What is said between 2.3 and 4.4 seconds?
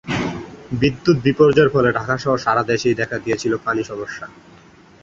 সাড়া দেশেই দেখা দিয়েছে পানি সমস্যা।